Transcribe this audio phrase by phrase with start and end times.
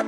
[0.00, 0.06] Hey,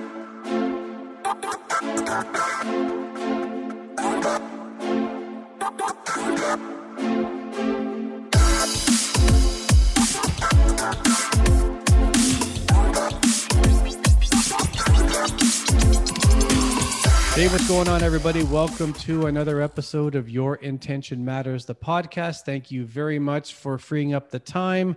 [17.48, 18.44] what's going on, everybody?
[18.44, 22.44] Welcome to another episode of Your Intention Matters, the podcast.
[22.46, 24.96] Thank you very much for freeing up the time.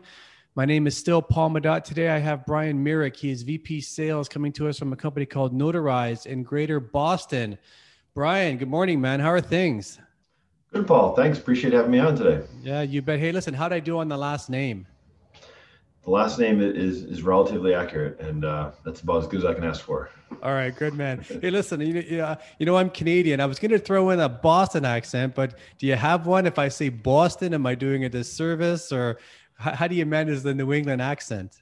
[0.57, 1.83] My name is still Paul Madot.
[1.83, 3.17] Today I have Brian Merrick.
[3.17, 7.57] He is VP Sales coming to us from a company called Notarize in Greater Boston.
[8.13, 9.19] Brian, good morning, man.
[9.19, 9.99] How are things?
[10.71, 11.13] Good, Paul.
[11.13, 11.37] Thanks.
[11.37, 12.47] Appreciate having me on today.
[12.63, 13.19] Yeah, you bet.
[13.19, 14.87] Hey, listen, how'd I do on the last name?
[16.05, 19.55] The last name is is relatively accurate, and uh, that's about as good as I
[19.55, 20.09] can ask for.
[20.41, 21.25] All right, good man.
[21.41, 23.41] Hey, listen, you, you, you know I'm Canadian.
[23.41, 26.45] I was going to throw in a Boston accent, but do you have one?
[26.45, 29.17] If I say Boston, am I doing a disservice, or
[29.57, 31.61] how, how do you manage the New England accent?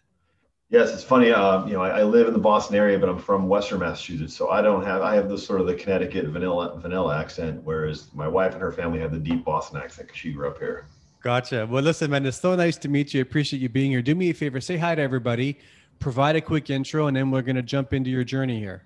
[0.70, 1.31] Yes, it's funny.
[1.31, 4.35] Uh, you know, I, I, live in the Boston area, but I'm from Western Massachusetts,
[4.35, 5.03] so I don't have.
[5.03, 8.71] I have the sort of the Connecticut vanilla vanilla accent, whereas my wife and her
[8.71, 10.88] family have the deep Boston accent because she grew up here.
[11.21, 11.67] Gotcha.
[11.69, 13.19] Well, listen, man, it's so nice to meet you.
[13.19, 14.02] I appreciate you being here.
[14.02, 15.59] Do me a favor, say hi to everybody,
[15.99, 18.81] provide a quick intro, and then we're going to jump into your journey here.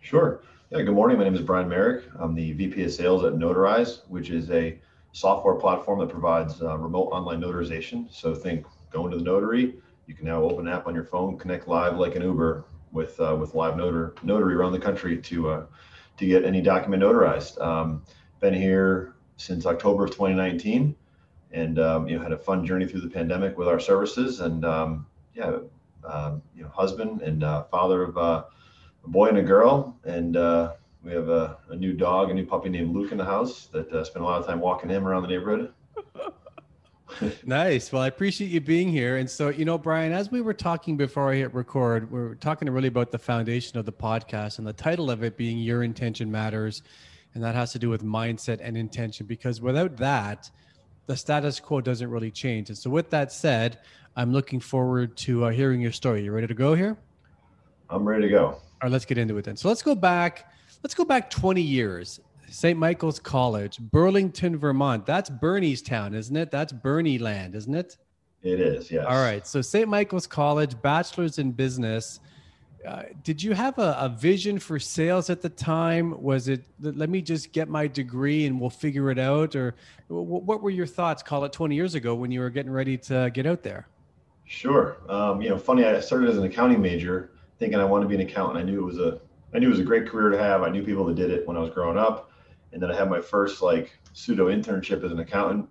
[0.00, 0.40] Sure.
[0.70, 0.82] Yeah.
[0.82, 1.18] Good morning.
[1.18, 2.06] My name is Brian Merrick.
[2.18, 4.78] I'm the VP of Sales at Notarize, which is a
[5.14, 8.12] software platform that provides uh, remote online notarization.
[8.12, 9.76] So think going to the notary.
[10.06, 13.18] You can now open an app on your phone, connect live like an Uber with
[13.20, 15.66] uh, with live notary notary around the country to uh,
[16.18, 17.60] to get any document notarized.
[17.60, 18.02] Um,
[18.40, 20.94] been here since October of 2019
[21.52, 24.64] and um, you know had a fun journey through the pandemic with our services and
[24.64, 25.58] um, yeah
[26.04, 28.44] um, you know husband and uh, father of uh,
[29.04, 30.72] a boy and a girl and uh,
[31.04, 33.90] we have a, a, new dog a new puppy named luke in the house that
[33.92, 35.72] uh, spent a lot of time walking him around the neighborhood
[37.44, 40.54] nice well i appreciate you being here and so you know brian as we were
[40.54, 44.58] talking before i hit record we are talking really about the foundation of the podcast
[44.58, 46.82] and the title of it being your intention matters
[47.34, 50.50] and that has to do with mindset and intention because without that
[51.06, 52.68] the status quo doesn't really change.
[52.68, 53.78] And so, with that said,
[54.16, 56.24] I'm looking forward to uh, hearing your story.
[56.24, 56.96] You ready to go here?
[57.90, 58.46] I'm ready to go.
[58.46, 59.56] All right, let's get into it then.
[59.56, 60.50] So let's go back.
[60.84, 62.20] Let's go back 20 years.
[62.46, 62.78] St.
[62.78, 65.06] Michael's College, Burlington, Vermont.
[65.06, 66.50] That's Bernie's town, isn't it?
[66.50, 67.96] That's Bernie land, isn't it?
[68.42, 69.06] It is, yes.
[69.08, 69.46] All right.
[69.46, 69.88] So St.
[69.88, 72.20] Michael's College, bachelor's in business.
[72.86, 76.22] Uh, did you have a, a, vision for sales at the time?
[76.22, 79.74] Was it let me just get my degree and we'll figure it out, or
[80.08, 81.22] what were your thoughts?
[81.22, 83.88] Call it 20 years ago when you were getting ready to get out there.
[84.44, 84.98] Sure.
[85.08, 85.86] Um, you know, funny.
[85.86, 88.58] I started as an accounting major, thinking I wanted to be an accountant.
[88.58, 89.18] I knew it was a
[89.54, 90.62] I knew it was a great career to have.
[90.62, 92.32] I knew people that did it when I was growing up,
[92.72, 95.68] and then I had my first like pseudo internship as an accountant,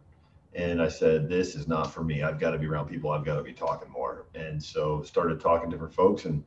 [0.54, 2.24] and I said, "This is not for me.
[2.24, 3.12] I've got to be around people.
[3.12, 6.44] I've got to be talking more." And so started talking to different folks and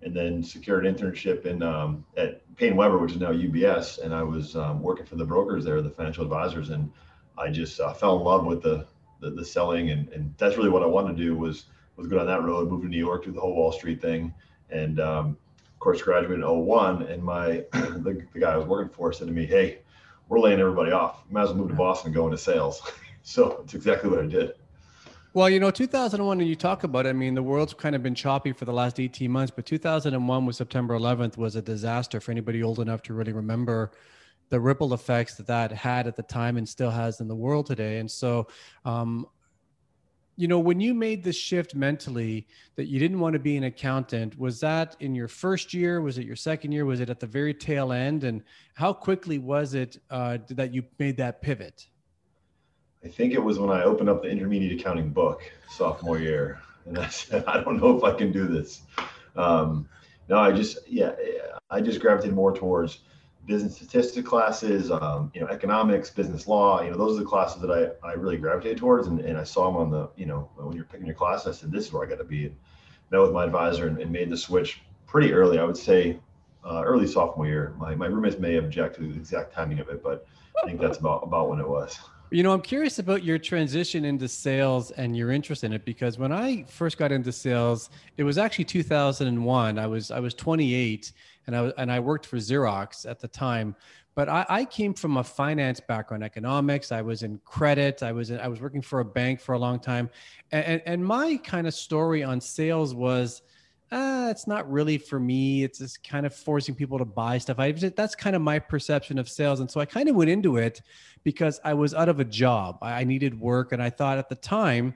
[0.00, 4.22] and then secured an internship in um, at PaineWebber, which is now UBS, and I
[4.22, 6.90] was um, working for the brokers there, the financial advisors, and
[7.38, 8.86] I just uh, fell in love with the
[9.20, 11.66] the, the selling, and, and that's really what I wanted to do was
[11.96, 14.32] was go down that road, move to New York, do the whole Wall Street thing,
[14.70, 15.36] and um,
[15.82, 19.32] course graduated in 01, and my the, the guy I was working for said to
[19.32, 19.80] me, "Hey,
[20.28, 21.24] we're laying everybody off.
[21.28, 22.80] You might as well move to Boston and go into sales."
[23.22, 24.54] so it's exactly what I did.
[25.34, 28.02] Well, you know, 2001, and you talk about it, I mean, the world's kind of
[28.02, 32.20] been choppy for the last 18 months, but 2001 was September 11th was a disaster
[32.20, 33.92] for anybody old enough to really remember
[34.50, 37.64] the ripple effects that that had at the time and still has in the world
[37.64, 37.96] today.
[37.98, 38.46] And so,
[38.84, 39.26] um,
[40.36, 43.64] you know, when you made the shift mentally that you didn't want to be an
[43.64, 46.00] accountant, was that in your first year?
[46.00, 46.84] Was it your second year?
[46.84, 48.24] Was it at the very tail end?
[48.24, 48.42] And
[48.74, 51.86] how quickly was it uh, that you made that pivot?
[53.04, 56.98] I think it was when I opened up the intermediate accounting book sophomore year, and
[56.98, 58.82] I said, I don't know if I can do this.
[59.36, 59.88] Um,
[60.28, 61.12] no, I just yeah,
[61.68, 63.00] I just gravitated more towards
[63.46, 66.82] business statistics classes, um, you know, economics, business law.
[66.82, 69.44] You know, those are the classes that I, I really gravitated towards, and, and I
[69.44, 71.46] saw them on the you know when you're picking your class.
[71.46, 72.46] I said, this is where I got to be.
[72.46, 72.56] And
[73.12, 75.58] met with my advisor and, and, made the switch pretty early.
[75.58, 76.18] I would say
[76.64, 77.74] uh, early sophomore year.
[77.78, 80.26] My my roommates may object to the exact timing of it, but
[80.62, 81.98] I think that's about about when it was.
[82.32, 86.18] You know, I'm curious about your transition into sales and your interest in it because
[86.18, 89.78] when I first got into sales, it was actually 2001.
[89.78, 91.12] I was I was 28
[91.46, 93.76] and I was and I worked for Xerox at the time.
[94.14, 96.90] But I, I came from a finance background, economics.
[96.90, 98.02] I was in credit.
[98.02, 100.08] I was in, I was working for a bank for a long time,
[100.52, 103.42] and, and, and my kind of story on sales was
[103.92, 105.62] ah, it's not really for me.
[105.62, 107.58] It's just kind of forcing people to buy stuff.
[107.58, 110.56] I that's kind of my perception of sales, and so I kind of went into
[110.56, 110.80] it
[111.22, 112.78] because I was out of a job.
[112.82, 114.94] I needed work, and I thought at the time,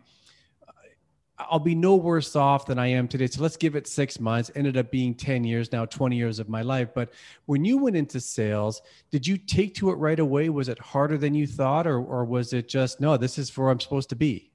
[1.39, 3.27] I'll be no worse off than I am today.
[3.27, 4.51] So let's give it six months.
[4.55, 6.89] Ended up being 10 years now, 20 years of my life.
[6.95, 7.13] But
[7.45, 10.49] when you went into sales, did you take to it right away?
[10.49, 13.69] Was it harder than you thought, or, or was it just, no, this is where
[13.69, 14.51] I'm supposed to be?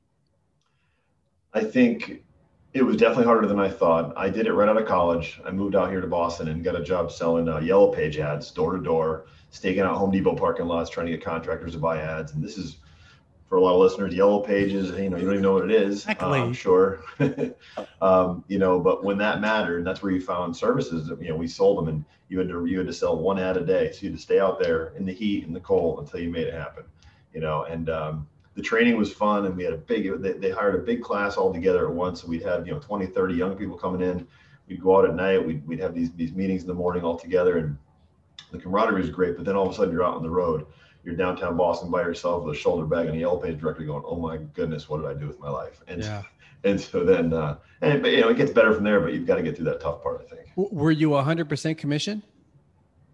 [1.54, 2.24] I think
[2.74, 4.14] it was definitely harder than I thought.
[4.16, 5.42] I did it right out of college.
[5.46, 8.50] I moved out here to Boston and got a job selling uh, yellow page ads
[8.52, 12.00] door to door, staking out Home Depot parking lots, trying to get contractors to buy
[12.02, 12.32] ads.
[12.32, 12.78] And this is
[13.50, 15.72] for a lot of listeners, yellow pages, you know, you don't even know what it
[15.72, 16.04] is.
[16.04, 16.40] Exactly.
[16.40, 17.04] Um, sure.
[18.02, 21.36] um, you know, but when that mattered, that's where you found services that, you know,
[21.36, 23.92] we sold them and you had to, you had to sell one ad a day.
[23.92, 26.30] So you had to stay out there in the heat and the cold until you
[26.30, 26.86] made it happen,
[27.34, 30.50] you know, and, um, the training was fun and we had a big, they, they
[30.52, 32.22] hired a big class all together at once.
[32.22, 34.28] So we'd have, you know, 20, 30 young people coming in.
[34.68, 35.46] We'd go out at night.
[35.46, 37.78] We'd, we'd have these, these meetings in the morning all together and
[38.52, 39.38] the camaraderie was great.
[39.38, 40.66] But then all of a sudden you're out on the road
[41.04, 44.04] you're downtown Boston by yourself with a shoulder bag and a yellow page directory going,
[44.06, 45.82] oh my goodness, what did I do with my life?
[45.88, 46.24] And yeah.
[46.64, 49.36] and so then, uh, and you know, it gets better from there, but you've got
[49.36, 50.50] to get through that tough part, I think.
[50.56, 52.22] Were you 100% commission?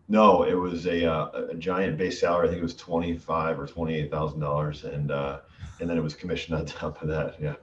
[0.10, 2.48] No, it was a, uh, a giant base salary.
[2.48, 5.40] I think it was twenty five or twenty eight thousand dollars, and uh,
[5.80, 7.36] and then it was commission on top of that.
[7.42, 7.56] Yeah.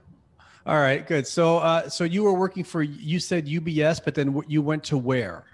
[0.67, 1.27] All right, good.
[1.27, 4.97] So, uh, so you were working for you said UBS, but then you went to
[4.97, 5.45] where?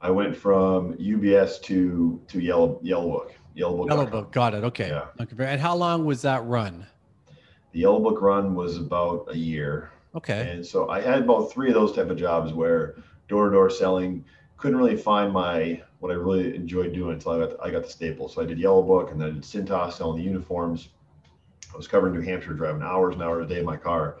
[0.00, 3.34] I went from UBS to to Yellow Yellow Book.
[3.54, 3.88] Yellow Book.
[3.88, 4.32] Yellow Book.
[4.32, 4.64] Got it.
[4.64, 4.88] Okay.
[4.88, 5.06] Yeah.
[5.20, 5.34] Okay.
[5.38, 6.86] And how long was that run?
[7.72, 9.90] The Yellow Book run was about a year.
[10.14, 10.50] Okay.
[10.50, 12.96] And so I had about three of those type of jobs where
[13.28, 14.24] door to door selling
[14.62, 17.82] couldn't really find my what I really enjoyed doing until I got to, I got
[17.82, 18.34] the Staples.
[18.34, 20.90] So I did Yellow Book and then I did Cintas selling the uniforms.
[21.74, 24.18] I was covering New Hampshire, driving hours and hours a day in my car,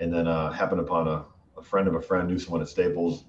[0.00, 1.24] and then uh, happened upon a,
[1.56, 3.24] a friend of a friend knew someone at Staples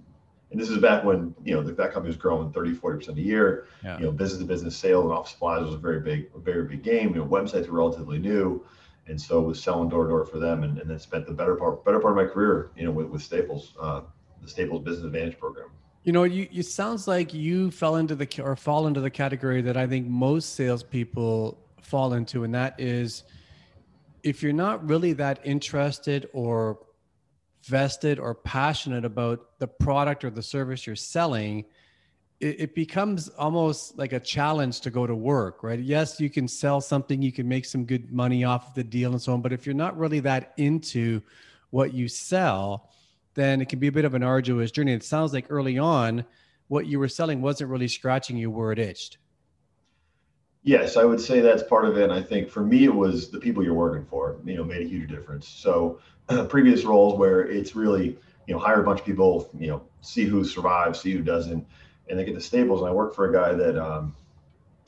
[0.51, 3.21] and this is back when you know that company was growing 30 40 percent a
[3.21, 3.97] year yeah.
[3.97, 6.63] you know business to business sales and office supplies was a very big a very
[6.63, 8.63] big game you know websites were relatively new
[9.07, 11.55] and so was selling door to door for them and, and then spent the better
[11.55, 14.01] part better part of my career you know with, with staples uh,
[14.41, 15.69] the staples business advantage program
[16.05, 19.61] you know you it sounds like you fell into the or fall into the category
[19.61, 23.23] that i think most salespeople fall into and that is
[24.25, 26.79] if you're not really that interested or
[27.65, 31.63] vested or passionate about the product or the service you're selling,
[32.39, 35.79] it, it, becomes almost like a challenge to go to work, right?
[35.79, 39.11] Yes, you can sell something, you can make some good money off of the deal
[39.11, 39.41] and so on.
[39.41, 41.21] But if you're not really that into
[41.69, 42.89] what you sell,
[43.35, 44.93] then it can be a bit of an arduous journey.
[44.93, 46.25] It sounds like early on,
[46.67, 49.17] what you were selling wasn't really scratching you where it itched.
[50.63, 52.05] Yes, I would say that's part of it.
[52.05, 54.81] And I think for me, it was the people you're working for, you know, made
[54.81, 55.47] a huge difference.
[55.47, 55.99] So
[56.29, 58.17] uh, previous roles where it's really,
[58.47, 61.67] you know, hire a bunch of people, you know, see who survives, see who doesn't,
[62.09, 62.81] and they get the Staples.
[62.81, 64.15] And I work for a guy that, um,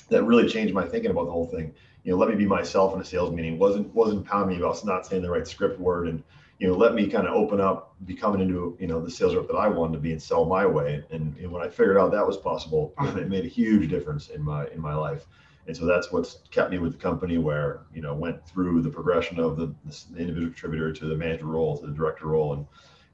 [0.10, 1.74] that really changed my thinking about the whole thing.
[2.04, 3.60] You know, let me be myself in a sales meeting.
[3.60, 6.24] wasn't wasn't pounding me about not saying the right script word, and
[6.60, 9.36] you know, let me kind of open up, be coming into you know the sales
[9.36, 11.04] rep that I wanted to be and sell my way.
[11.12, 13.18] And, and when I figured out that was possible, uh-huh.
[13.20, 15.26] it made a huge difference in my in my life.
[15.68, 18.90] And so that's what's kept me with the company where you know went through the
[18.90, 22.66] progression of the, the individual contributor to the manager role to the director role and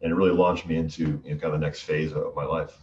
[0.02, 2.44] and it really launched me into you know, kind of the next phase of my
[2.44, 2.78] life.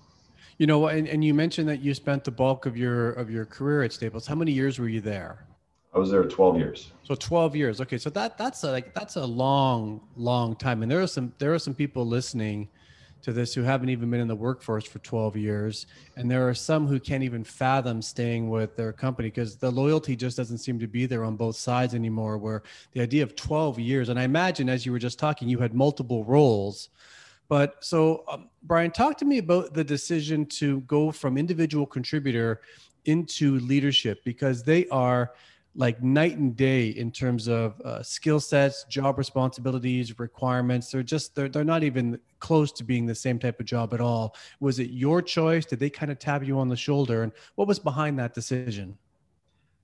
[0.58, 3.46] You know and, and you mentioned that you spent the bulk of your of your
[3.46, 4.26] career at staples.
[4.26, 5.46] How many years were you there
[5.92, 6.92] i was there 12 years.
[7.02, 7.80] So 12 years.
[7.80, 10.82] Okay so that that's a, like that's a long long time.
[10.82, 12.68] And there are some there are some people listening
[13.22, 15.86] to this who haven't even been in the workforce for 12 years.
[16.16, 20.16] And there are some who can't even fathom staying with their company because the loyalty
[20.16, 22.62] just doesn't seem to be there on both sides anymore where
[22.92, 25.74] the idea of 12 years and i imagine as you were just talking you had
[25.74, 26.88] multiple roles.
[27.48, 32.60] But so um, brian talk to me about the decision to go from individual contributor
[33.06, 35.32] into leadership because they are
[35.74, 40.90] like night and day in terms of uh, skill sets, job responsibilities, requirements.
[40.90, 44.00] They're just they're they're not even close to being the same type of job at
[44.00, 44.34] all.
[44.58, 45.64] Was it your choice?
[45.64, 47.22] Did they kind of tap you on the shoulder?
[47.22, 48.98] And what was behind that decision?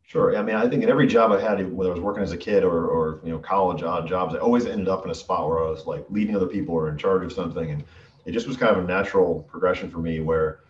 [0.02, 0.36] Sure.
[0.36, 2.36] I mean, I think in every job I had, whether I was working as a
[2.36, 5.48] kid or, or you know, college odd jobs, I always ended up in a spot
[5.48, 7.82] where I was like leading other people or in charge of something, and
[8.24, 10.20] it just was kind of a natural progression for me.
[10.20, 10.60] Where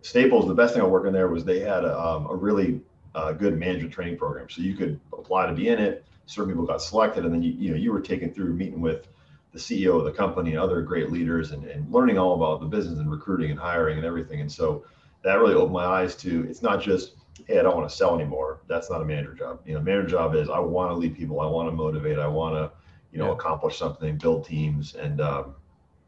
[0.00, 2.80] Staples, the best thing I worked in there was they had a, um, a really
[3.16, 4.48] uh, good management training program.
[4.48, 6.04] So you could apply to be in it.
[6.26, 9.08] Certain people got selected, and then you, you know you were taken through meeting with
[9.52, 12.66] the CEO of the company and other great leaders and, and learning all about the
[12.66, 14.42] business and recruiting and hiring and everything.
[14.42, 14.84] And so
[15.24, 17.14] that really opened my eyes to it's not just
[17.46, 18.60] hey I don't want to sell anymore.
[18.68, 19.60] That's not a manager job.
[19.64, 21.40] You know, manager job is I want to lead people.
[21.40, 22.18] I want to motivate.
[22.18, 22.70] I want to
[23.12, 23.32] you know yeah.
[23.32, 25.54] accomplish something, build teams, and um,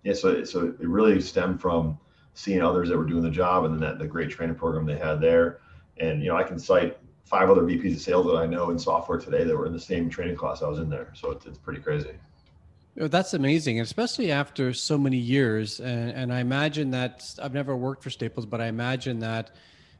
[0.02, 0.12] yeah.
[0.12, 1.98] So so it really stemmed from
[2.34, 4.98] seeing others that were doing the job and then that the great training program they
[4.98, 5.60] had there
[6.00, 8.78] and you know, I can cite five other VPs of sales that I know in
[8.78, 11.12] software today that were in the same training class I was in there.
[11.14, 12.12] So it's, it's pretty crazy.
[12.96, 15.78] That's amazing, especially after so many years.
[15.78, 19.52] And, and I imagine that I've never worked for Staples, but I imagine that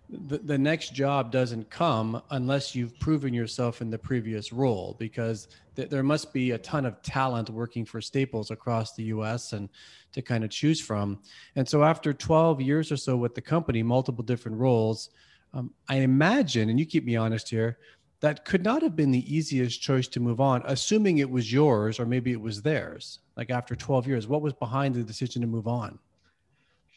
[0.08, 5.48] the, the next job doesn't come unless you've proven yourself in the previous role because
[5.76, 9.68] th- there must be a ton of talent working for Staples across the US and
[10.12, 11.20] to kind of choose from.
[11.56, 15.10] And so after 12 years or so with the company, multiple different roles,
[15.54, 17.78] um, I imagine, and you keep me honest here,
[18.20, 22.00] that could not have been the easiest choice to move on, assuming it was yours
[22.00, 23.20] or maybe it was theirs.
[23.36, 25.98] Like after 12 years, what was behind the decision to move on?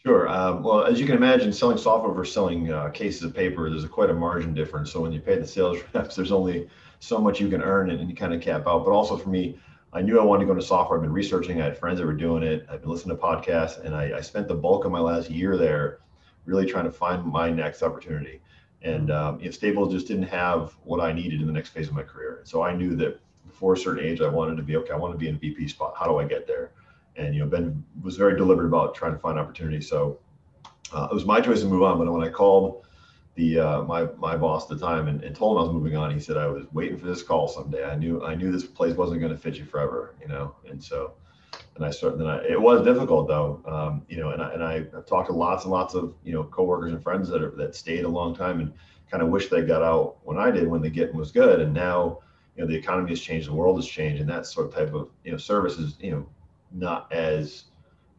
[0.04, 0.28] Sure.
[0.28, 3.84] Um, well, as you can imagine, selling software versus selling uh, cases of paper, there's
[3.84, 4.92] a, quite a margin difference.
[4.92, 6.68] So when you pay the sales reps, there's only
[7.00, 8.84] so much you can earn and, and you kind of cap out.
[8.84, 9.60] But also for me,
[9.94, 10.98] I knew I wanted to go into software.
[10.98, 11.62] I've been researching.
[11.62, 12.66] I had friends that were doing it.
[12.70, 15.58] I've been listening to podcasts, and I, I spent the bulk of my last year
[15.58, 16.00] there,
[16.46, 18.42] really trying to find my next opportunity.
[18.82, 21.88] And um, you know, Staples just didn't have what I needed in the next phase
[21.88, 22.38] of my career.
[22.40, 24.94] And so I knew that before a certain age, I wanted to be okay.
[24.94, 25.94] I want to be in a VP spot.
[25.98, 26.72] How do I get there?
[27.16, 29.90] and you know Ben was very deliberate about trying to find opportunities.
[29.90, 30.20] So
[30.94, 31.98] uh, it was my choice to move on.
[31.98, 32.86] But when I called
[33.36, 35.96] the uh, my my boss at the time and, and told him I was moving
[35.96, 37.84] on, he said I was waiting for this call someday.
[37.84, 40.56] I knew I knew this place wasn't going to fit you forever, you know.
[40.70, 41.14] And so,
[41.76, 42.26] and I started.
[42.26, 44.32] I, it was difficult though, um, you know.
[44.32, 47.02] And I and I have talked to lots and lots of you know coworkers and
[47.02, 48.74] friends that are that stayed a long time and
[49.10, 51.60] kind of wish they got out when I did when the getting was good.
[51.62, 52.20] And now
[52.56, 54.94] you know the economy has changed, the world has changed, and that sort of type
[54.94, 56.28] of you know service is you know
[56.72, 57.66] not as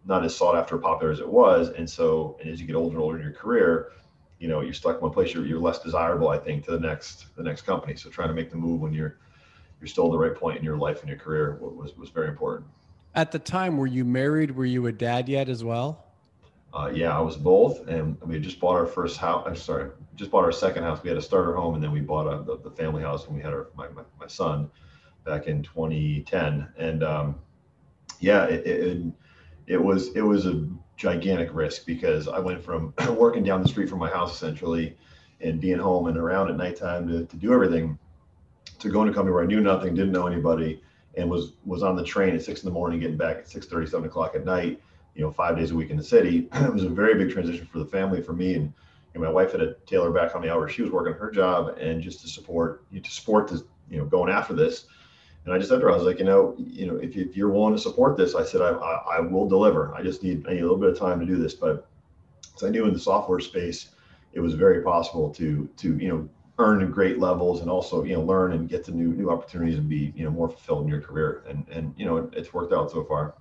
[0.05, 2.97] not as sought after popular as it was and so and as you get older
[2.97, 3.93] and older in your career
[4.39, 6.81] you know you're stuck in one place you're, you're less desirable i think to the
[6.81, 9.19] next the next company so trying to make the move when you're
[9.81, 12.29] you're still at the right point in your life and your career was was very
[12.29, 12.67] important
[13.15, 14.51] at the time were you married?
[14.51, 16.05] Were you a dad yet as well?
[16.75, 20.31] Uh, yeah i was both and we just bought our first house i'm sorry just
[20.31, 21.03] bought our second house.
[21.03, 23.37] We had a starter home and then we bought a, the, the family house when
[23.37, 24.71] we had our my, my, my son
[25.25, 27.37] back in 2010 and um,
[28.21, 29.03] yeah, it, it,
[29.67, 33.89] it was it was a gigantic risk because I went from working down the street
[33.89, 34.97] from my house essentially
[35.41, 37.99] and being home and around at nighttime to, to do everything
[38.79, 40.83] to go into a company where I knew nothing, didn't know anybody,
[41.17, 43.67] and was was on the train at six in the morning, getting back at six
[43.67, 44.81] thirty, seven o'clock at night,
[45.15, 46.49] you know, five days a week in the city.
[46.55, 48.73] it was a very big transition for the family, for me, and,
[49.15, 52.03] my wife had to tailor back on the hours she was working her job, and
[52.03, 54.87] just to support to support this, you know, going after this
[55.45, 57.37] and I just said to her, I was like, you know, you know, if, if
[57.37, 59.93] you're willing to support this, I said, I, I, I will deliver.
[59.95, 61.55] I just need, I need a little bit of time to do this.
[61.55, 61.89] But
[62.55, 63.89] as I knew in the software space,
[64.33, 66.29] it was very possible to, to, you know,
[66.59, 69.89] earn great levels and also, you know, learn and get to new, new opportunities and
[69.89, 71.45] be, you know, more fulfilled in your career.
[71.49, 73.35] And, and, you know, it, it's worked out so far.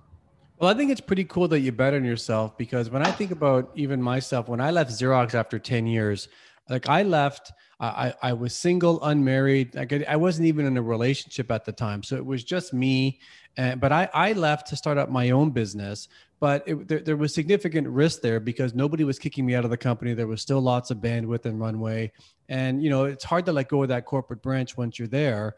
[0.58, 3.30] Well, I think it's pretty cool that you bet on yourself because when I think
[3.30, 6.28] about even myself, when I left Xerox after 10 years,
[6.68, 9.74] like I left, I, I was single, unmarried.
[9.74, 12.02] Like I, I wasn't even in a relationship at the time.
[12.04, 13.18] So it was just me.
[13.56, 16.06] And, but I, I left to start up my own business.
[16.42, 19.70] But it, there, there was significant risk there because nobody was kicking me out of
[19.70, 20.12] the company.
[20.12, 22.10] There was still lots of bandwidth and runway.
[22.48, 25.54] And, you know, it's hard to let go of that corporate branch once you're there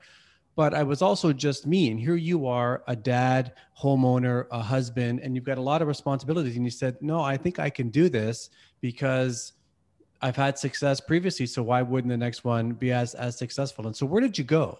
[0.57, 1.91] but I was also just me.
[1.91, 5.89] And here you are, a dad, homeowner, a husband, and you've got a lot of
[5.89, 6.57] responsibilities.
[6.57, 8.51] And you said, No, I think I can do this
[8.81, 9.55] because
[10.23, 13.87] I've had success previously, so why wouldn't the next one be as as successful?
[13.87, 14.79] And so, where did you go?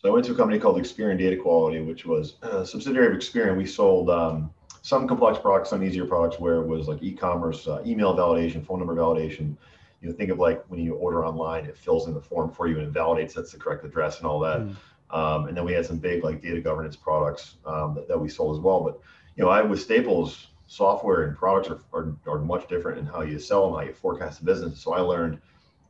[0.00, 3.12] So I went to a company called Experian Data Quality, which was a subsidiary of
[3.12, 3.56] Experian.
[3.56, 4.50] We sold um,
[4.82, 8.78] some complex products, some easier products, where it was like e-commerce, uh, email validation, phone
[8.78, 9.56] number validation.
[10.00, 12.66] You know, think of like when you order online, it fills in the form for
[12.66, 14.60] you and it validates that's the correct address and all that.
[14.60, 14.76] Mm.
[15.10, 18.28] Um, and then we had some big like data governance products um, that, that we
[18.28, 18.82] sold as well.
[18.82, 18.98] But
[19.36, 23.20] you know, I with Staples software and products are, are, are much different in how
[23.20, 24.80] you sell them, how you forecast the business.
[24.80, 25.38] So I learned,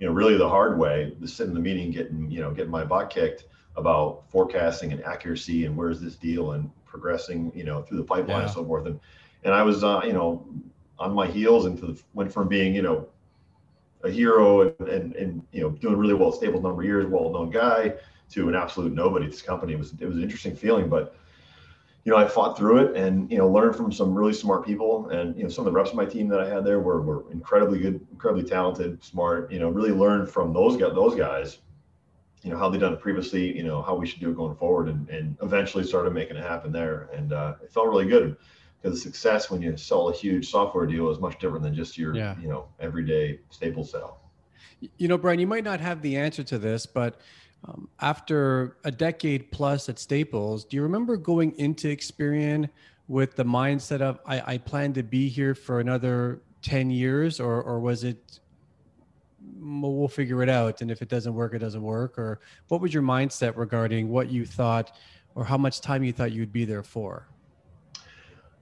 [0.00, 2.70] you know, really the hard way, to sit in the meeting, getting, you know, getting
[2.70, 3.44] my butt kicked
[3.76, 8.40] about forecasting and accuracy and where's this deal and progressing, you know, through the pipeline
[8.40, 8.42] yeah.
[8.44, 8.86] and so forth.
[8.86, 9.00] And,
[9.44, 10.46] and I was, uh, you know,
[10.98, 13.08] on my heels and the, went from being, you know,
[14.04, 17.06] a hero and, and, and, you know, doing really well at Staples number of years,
[17.06, 17.94] well-known guy
[18.34, 19.26] to an absolute nobody.
[19.26, 21.04] This company it was, it was an interesting feeling, but
[22.04, 25.08] you know, I fought through it and, you know, learned from some really smart people.
[25.10, 27.00] And, you know, some of the reps of my team that I had there were,
[27.00, 31.58] were incredibly good, incredibly talented, smart, you know, really learned from those guys, those guys,
[32.42, 34.56] you know, how they done it previously, you know, how we should do it going
[34.56, 37.08] forward and, and eventually started making it happen there.
[37.14, 38.36] And uh, it felt really good
[38.80, 41.96] because the success when you sell a huge software deal is much different than just
[41.96, 42.34] your, yeah.
[42.40, 44.18] you know, everyday staple sale.
[44.98, 47.20] You know, Brian, you might not have the answer to this, but
[47.64, 52.68] um, after a decade plus at Staples, do you remember going into Experian
[53.06, 57.62] with the mindset of I, I plan to be here for another 10 years or,
[57.62, 58.40] or was it
[59.62, 62.92] we'll figure it out and if it doesn't work it doesn't work or what was
[62.92, 64.96] your mindset regarding what you thought
[65.34, 67.28] or how much time you thought you'd be there for?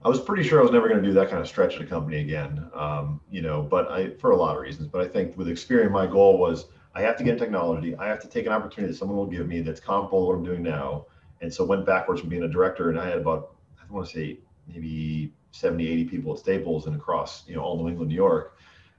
[0.03, 1.81] I was pretty sure I was never going to do that kind of stretch at
[1.81, 5.07] a company again, um, you know, but I, for a lot of reasons, but I
[5.07, 6.65] think with Experian, my goal was
[6.95, 7.95] I have to get technology.
[7.95, 10.37] I have to take an opportunity that someone will give me that's comparable to what
[10.37, 11.05] I'm doing now.
[11.41, 14.13] And so went backwards from being a director and I had about, I want to
[14.13, 18.15] say maybe 70, 80 people at Staples and across, you know, all New England, New
[18.15, 18.57] York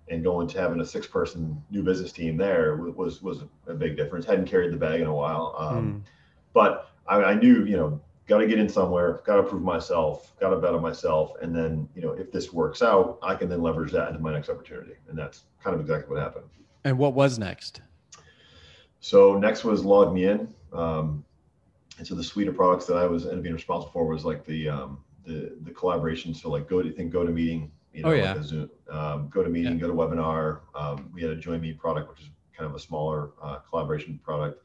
[0.08, 3.96] and going to having a six person new business team there was, was a big
[3.96, 4.26] difference.
[4.26, 5.54] Hadn't carried the bag in a while.
[5.58, 6.10] Um, mm.
[6.52, 10.32] But I, I knew, you know, got to get in somewhere, got to prove myself,
[10.38, 11.32] got to bet on myself.
[11.40, 14.32] And then, you know, if this works out, I can then leverage that into my
[14.32, 14.94] next opportunity.
[15.08, 16.46] And that's kind of exactly what happened.
[16.84, 17.80] And what was next?
[19.00, 20.48] So next was log LogMeIn.
[20.72, 21.24] Um,
[21.98, 24.24] and so the suite of products that I was ended up being responsible for was
[24.24, 26.34] like the, um, the, the collaboration.
[26.34, 28.32] So like go to think GoToMeeting, you know, oh, yeah.
[28.32, 29.86] like Zoom, um, GoToMeeting, yeah.
[29.86, 30.60] webinar.
[30.74, 34.64] Um, we had a join.me product, which is kind of a smaller uh, collaboration product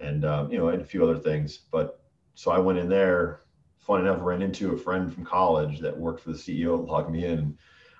[0.00, 2.02] and, um, you know, and a few other things, but
[2.34, 3.40] so I went in there.
[3.78, 7.54] Fun enough, ran into a friend from college that worked for the CEO, LogMeIn.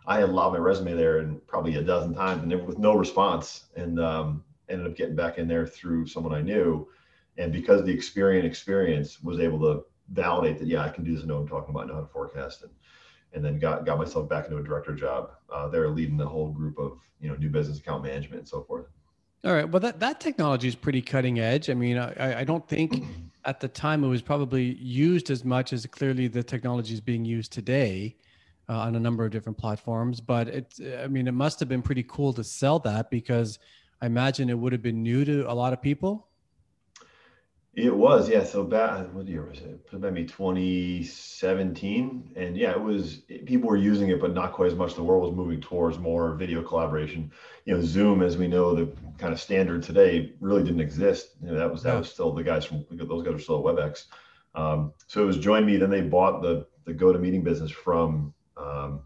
[0.07, 3.64] I had logged my resume there and probably a dozen times, and with no response.
[3.76, 6.88] And um, ended up getting back in there through someone I knew.
[7.37, 11.25] And because the Experian experience was able to validate that, yeah, I can do this.
[11.25, 11.88] I know what I'm talking about.
[11.88, 12.62] Know how to forecast.
[12.62, 12.71] And
[13.33, 16.51] and then got got myself back into a director job uh, there, leading the whole
[16.51, 18.87] group of you know new business account management and so forth.
[19.45, 19.69] All right.
[19.69, 21.69] Well, that that technology is pretty cutting edge.
[21.69, 23.05] I mean, I, I don't think
[23.45, 27.25] at the time it was probably used as much as clearly the technology is being
[27.25, 28.17] used today
[28.69, 30.21] uh, on a number of different platforms.
[30.21, 33.59] But it, I mean, it must have been pretty cool to sell that because
[34.01, 36.29] I imagine it would have been new to a lot of people.
[37.75, 38.45] It was, yeah.
[38.45, 39.81] So back, what year was it?
[39.91, 43.23] It maybe 2017, and yeah, it was.
[43.47, 44.95] People were using it, but not quite as much.
[44.95, 47.33] The world was moving towards more video collaboration.
[47.64, 51.31] You know, Zoom, as we know, the kind of standard today, really didn't exist.
[51.43, 53.75] You know, that was that was still the guys from those guys are still at
[53.75, 54.05] WebEx.
[54.55, 55.79] Um, so it was join.me.
[55.79, 59.00] Then they bought the the GoToMeeting business from um,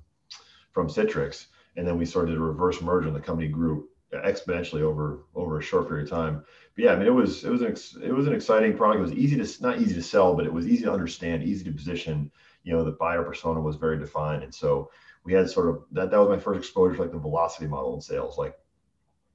[0.73, 1.47] from Citrix,
[1.77, 5.63] and then we started a reverse merge, and the company grew exponentially over over a
[5.63, 6.45] short period of time.
[6.75, 9.01] But yeah, I mean, it was it was an ex, it was an exciting product.
[9.01, 11.65] It was easy to not easy to sell, but it was easy to understand, easy
[11.65, 12.31] to position.
[12.65, 14.91] You know, the buyer persona was very defined, and so
[15.25, 16.11] we had sort of that.
[16.11, 18.39] That was my first exposure to like the velocity model in sales.
[18.39, 18.57] Like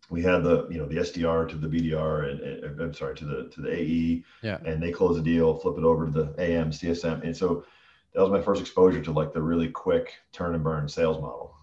[0.09, 3.25] we had the you know the SDR to the BDR and, and I'm sorry to
[3.25, 6.35] the to the AE, yeah, and they close the deal, flip it over to the
[6.37, 7.65] AM CSM, and so
[8.13, 11.55] that was my first exposure to like the really quick turn and burn sales model.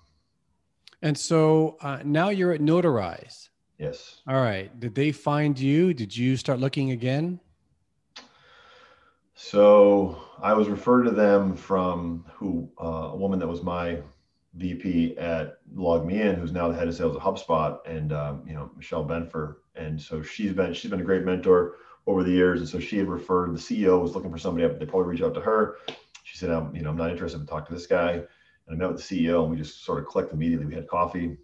[1.03, 3.49] And so uh, now you're at Notarize.
[3.79, 4.21] Yes.
[4.27, 4.79] All right.
[4.81, 5.95] Did they find you?
[5.95, 7.41] Did you start looking again?
[9.35, 14.03] So I was referred to them from who uh, a woman that was my
[14.55, 18.71] VP at LogMeIn, who's now the head of sales at HubSpot, and um, you know
[18.77, 19.59] Michelle Benfer.
[19.77, 21.77] And so she's been she's been a great mentor
[22.09, 22.59] over the years.
[22.59, 24.67] And so she had referred the CEO was looking for somebody.
[24.67, 25.77] They probably reached out to her.
[26.25, 28.25] She said, "I'm you know I'm not interested in talk to this guy."
[28.69, 30.67] And I met with the CEO and we just sort of clicked immediately.
[30.67, 31.37] We had coffee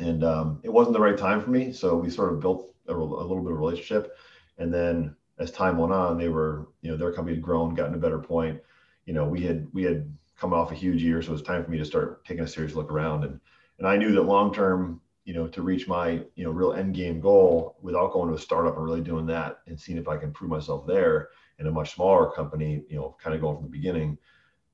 [0.00, 1.72] and um, it wasn't the right time for me.
[1.72, 4.16] So we sort of built a, a, little bit of relationship.
[4.58, 7.94] And then as time went on, they were, you know, their company had grown, gotten
[7.94, 8.60] a better point.
[9.04, 11.20] You know, we had, we had come off a huge year.
[11.22, 13.24] So it was time for me to start taking a serious look around.
[13.24, 13.40] And,
[13.78, 17.20] and I knew that long-term, you know, to reach my, you know, real end game
[17.20, 20.32] goal without going to a startup and really doing that and seeing if I can
[20.32, 23.70] prove myself there in a much smaller company, you know, kind of going from the
[23.70, 24.16] beginning,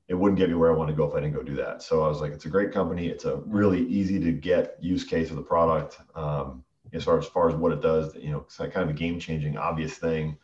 [0.07, 1.83] it wouldn't get me where I want to go if I didn't go do that.
[1.83, 3.07] So I was like, it's a great company.
[3.07, 5.99] It's a really easy to get use case of the product.
[6.15, 8.95] Um, as far as far as what it does, you know, it's like kind of
[8.95, 10.37] a game changing, obvious thing.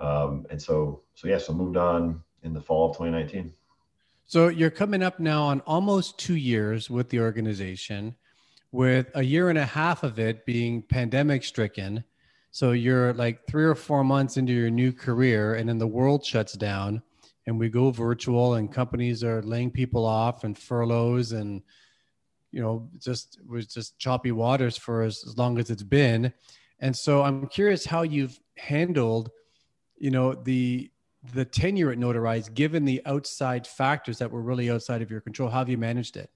[0.00, 3.52] Um, and so, so yeah, so moved on in the fall of 2019.
[4.26, 8.16] So you're coming up now on almost two years with the organization,
[8.72, 12.02] with a year and a half of it being pandemic stricken.
[12.50, 16.24] So you're like three or four months into your new career, and then the world
[16.24, 17.02] shuts down
[17.46, 21.62] and we go virtual and companies are laying people off and furloughs and
[22.50, 26.32] you know just was just choppy waters for as, as long as it's been
[26.80, 29.30] and so i'm curious how you've handled
[29.96, 30.90] you know the
[31.32, 35.48] the tenure at notarize given the outside factors that were really outside of your control
[35.48, 36.30] how have you managed it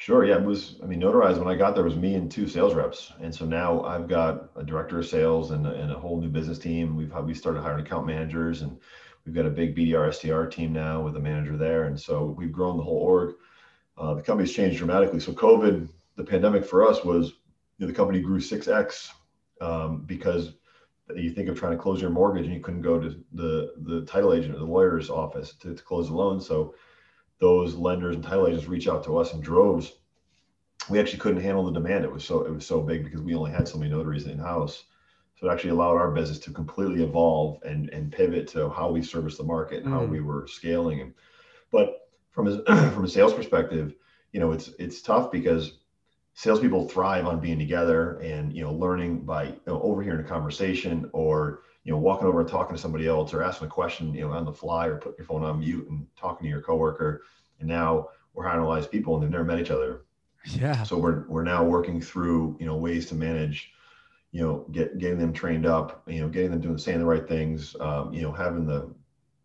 [0.00, 0.24] Sure.
[0.24, 0.76] Yeah, it was.
[0.80, 3.44] I mean, Notarize when I got there was me and two sales reps, and so
[3.44, 6.94] now I've got a director of sales and and a whole new business team.
[6.94, 8.78] We've we started hiring account managers, and
[9.28, 12.50] We've got a big BDR SDR team now with a manager there, and so we've
[12.50, 13.34] grown the whole org.
[13.98, 15.20] Uh, the company's changed dramatically.
[15.20, 15.86] So COVID,
[16.16, 17.34] the pandemic for us was,
[17.76, 19.12] you know, the company grew six x
[19.60, 20.54] um, because
[21.14, 24.00] you think of trying to close your mortgage and you couldn't go to the the
[24.06, 26.40] title agent or the lawyer's office to, to close the loan.
[26.40, 26.74] So
[27.38, 29.92] those lenders and title agents reach out to us in droves.
[30.88, 32.04] We actually couldn't handle the demand.
[32.04, 34.38] It was so it was so big because we only had so many notaries in
[34.38, 34.84] house.
[35.38, 39.02] So it actually allowed our business to completely evolve and and pivot to how we
[39.02, 39.96] service the market and mm.
[39.96, 41.00] how we were scaling.
[41.00, 41.14] And
[41.70, 43.94] but from a from a sales perspective,
[44.32, 45.78] you know, it's it's tough because
[46.34, 51.08] salespeople thrive on being together and you know learning by you know, overhearing a conversation
[51.12, 54.20] or you know walking over and talking to somebody else or asking a question you
[54.20, 57.22] know on the fly or putting your phone on mute and talking to your coworker.
[57.60, 60.02] And now we're highly people and they've never met each other.
[60.44, 60.82] Yeah.
[60.84, 63.72] So we're we're now working through you know ways to manage,
[64.32, 67.26] you know, get getting them trained up, you know, getting them doing saying the right
[67.26, 68.94] things, um, you know, having the,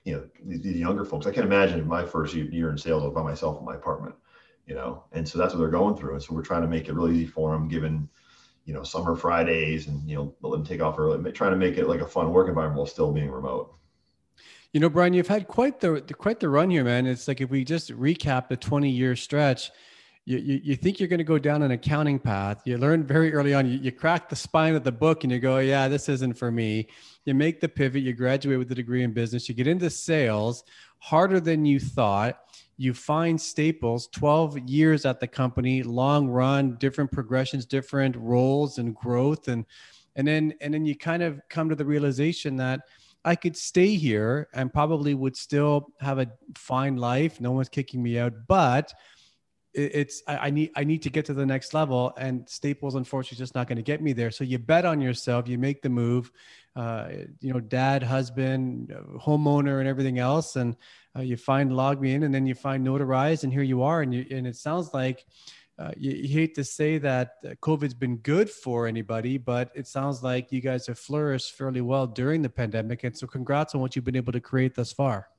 [0.03, 1.25] you know, these, these younger folks.
[1.25, 4.15] I can't imagine my first year in sales by myself in my apartment,
[4.67, 6.13] you know, and so that's what they're going through.
[6.13, 8.09] And so we're trying to make it really easy for them, given,
[8.65, 11.77] you know, summer Fridays and you know let them take off early, trying to make
[11.77, 13.73] it like a fun work environment while still being remote.
[14.73, 17.05] You know, Brian, you've had quite the quite the run here, man.
[17.05, 19.71] It's like if we just recap the 20 year stretch,
[20.25, 22.61] you, you, you think you're going to go down an accounting path.
[22.65, 25.39] You learn very early on, you, you crack the spine of the book and you
[25.39, 26.87] go, yeah, this isn't for me.
[27.25, 30.63] You make the pivot, you graduate with a degree in business, you get into sales
[30.99, 32.39] harder than you thought.
[32.77, 38.95] You find Staples, 12 years at the company, long run, different progressions, different roles and
[38.95, 39.47] growth.
[39.47, 39.65] And,
[40.15, 42.81] and then, and then you kind of come to the realization that,
[43.25, 47.39] I could stay here and probably would still have a fine life.
[47.39, 48.93] No one's kicking me out, but
[49.73, 53.39] it's I, need I need to get to the next level, and Staples unfortunately is
[53.39, 54.31] just not going to get me there.
[54.31, 56.31] So you bet on yourself, you make the move.
[56.75, 57.09] Uh,
[57.39, 60.75] you know, dad, husband, homeowner, and everything else, and
[61.15, 64.25] uh, you find LogMeIn, and then you find Notarize, and here you are, and you
[64.31, 65.25] and it sounds like
[65.79, 69.87] uh, you, you, hate to say that uh, COVID's been good for anybody, but it
[69.87, 73.03] sounds like you guys have flourished fairly well during the pandemic.
[73.03, 75.29] And so, congrats on what you've been able to create thus far.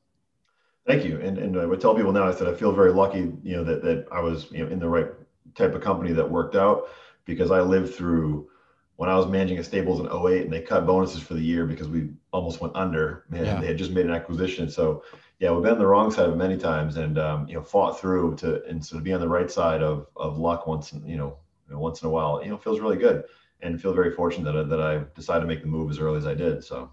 [0.87, 1.18] Thank you.
[1.20, 3.64] And, and I would tell people now is that I feel very lucky, you know,
[3.64, 5.09] that, that I was, you know, in the right
[5.55, 6.88] type of company that worked out
[7.25, 8.49] because I lived through
[8.97, 11.66] when I was managing at Staples in 08 and they cut bonuses for the year
[11.66, 13.61] because we almost went under and yeah.
[13.61, 14.68] they had just made an acquisition.
[14.68, 15.03] So
[15.40, 17.62] yeah, we've been on the wrong side of it many times and, um, you know,
[17.62, 20.92] fought through to, and so to be on the right side of, of luck once,
[21.07, 21.38] you know,
[21.70, 23.25] once in a while, you know, feels really good
[23.62, 26.18] and feel very fortunate that I, that I decided to make the move as early
[26.18, 26.62] as I did.
[26.62, 26.90] So.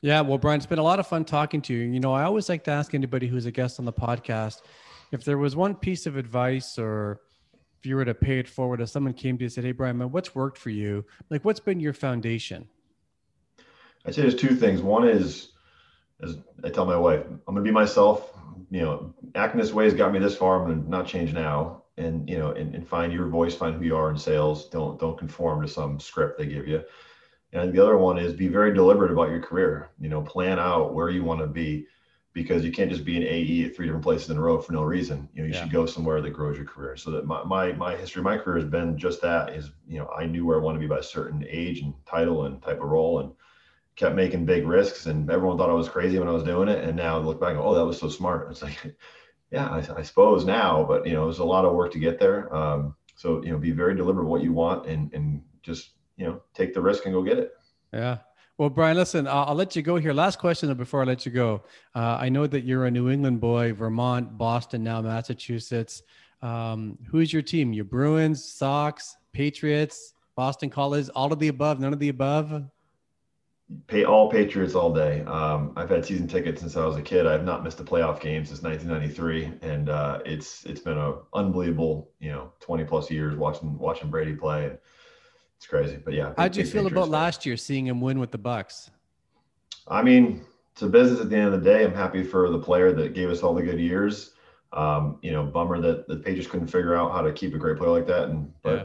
[0.00, 1.80] Yeah, well, Brian, it's been a lot of fun talking to you.
[1.90, 4.62] You know, I always like to ask anybody who's a guest on the podcast
[5.12, 7.20] if there was one piece of advice or
[7.78, 9.72] if you were to pay it forward, if someone came to you and said, Hey,
[9.72, 11.04] Brian, man, what's worked for you?
[11.30, 12.68] Like, what's been your foundation?
[14.04, 14.82] I'd say there's two things.
[14.82, 15.50] One is,
[16.22, 18.32] as I tell my wife, I'm going to be myself.
[18.70, 20.60] You know, acting this way has got me this far.
[20.60, 21.82] I'm going to not change now.
[21.96, 24.68] And, you know, and, and find your voice, find who you are in sales.
[24.68, 26.84] Don't, don't conform to some script they give you.
[27.52, 29.90] And the other one is be very deliberate about your career.
[29.98, 31.86] You know, plan out where you want to be
[32.34, 34.72] because you can't just be an AE at three different places in a row for
[34.72, 35.28] no reason.
[35.34, 35.62] You know, you yeah.
[35.62, 36.96] should go somewhere that grows your career.
[36.96, 40.08] So that my, my my history, my career has been just that is, you know,
[40.08, 42.80] I knew where I wanted to be by a certain age and title and type
[42.80, 43.32] of role and
[43.96, 46.84] kept making big risks and everyone thought I was crazy when I was doing it.
[46.84, 48.48] And now I look back, oh, that was so smart.
[48.50, 48.78] It's like,
[49.50, 52.20] yeah, I, I, suppose now, but you know, there's a lot of work to get
[52.20, 52.54] there.
[52.54, 56.42] Um, so, you know, be very deliberate what you want and, and just, you know,
[56.52, 57.52] take the risk and go get it.
[57.92, 58.18] Yeah.
[58.58, 60.12] Well, Brian, listen, I'll, I'll, let you go here.
[60.12, 61.62] Last question before I let you go.
[61.94, 66.02] Uh, I know that you're a New England boy, Vermont, Boston, now Massachusetts.
[66.42, 67.72] Um, who's your team?
[67.72, 72.64] Your Bruins, Sox, Patriots, Boston College, all of the above, none of the above?
[73.86, 75.20] Pay all Patriots all day.
[75.22, 77.26] Um, I've had season tickets since I was a kid.
[77.26, 82.10] I've not missed a playoff game since 1993, and uh, it's it's been a unbelievable,
[82.18, 84.66] you know, 20 plus years watching watching Brady play.
[84.66, 84.78] And,
[85.58, 85.98] it's crazy.
[86.02, 86.32] But yeah.
[86.36, 88.90] How'd you feel about last year seeing him win with the Bucs?
[89.88, 91.84] I mean, it's a business at the end of the day.
[91.84, 94.32] I'm happy for the player that gave us all the good years.
[94.72, 97.78] Um, you know, bummer that the Patriots couldn't figure out how to keep a great
[97.78, 98.28] player like that.
[98.28, 98.84] And but yeah.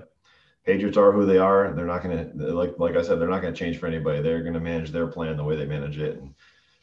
[0.66, 1.74] Patriots are who they are.
[1.74, 4.22] They're not gonna like like I said, they're not gonna change for anybody.
[4.22, 6.18] They're gonna manage their plan the way they manage it.
[6.18, 6.34] And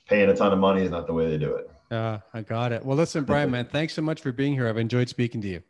[0.07, 1.71] paying a ton of money is not the way they do it.
[1.91, 2.85] Yeah, uh, I got it.
[2.85, 4.69] Well, listen, Brian, man, thanks so much for being here.
[4.69, 5.63] I've enjoyed speaking to you.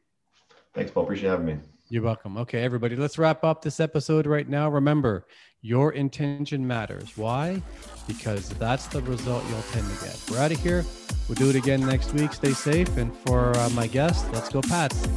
[0.74, 1.04] Thanks, Paul.
[1.04, 1.58] Appreciate having me.
[1.92, 2.36] You're welcome.
[2.36, 4.70] Okay, everybody, let's wrap up this episode right now.
[4.70, 5.26] Remember,
[5.60, 7.16] your intention matters.
[7.16, 7.60] Why?
[8.06, 10.16] Because that's the result you'll tend to get.
[10.30, 10.84] We're out of here.
[11.26, 12.32] We'll do it again next week.
[12.32, 12.96] Stay safe.
[12.96, 15.08] And for uh, my guest, let's go, Pats.